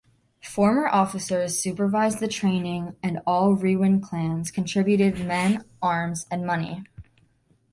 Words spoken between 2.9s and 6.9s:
and all Reewin clans contributed men, arms, and money.